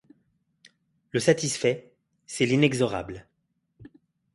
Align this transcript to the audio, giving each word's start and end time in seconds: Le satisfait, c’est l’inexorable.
Le 1.11 1.19
satisfait, 1.19 1.91
c’est 2.25 2.47
l’inexorable. 2.47 3.27